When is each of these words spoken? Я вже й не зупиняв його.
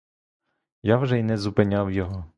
Я 0.83 0.97
вже 0.97 1.19
й 1.19 1.23
не 1.23 1.37
зупиняв 1.37 1.91
його. 1.91 2.25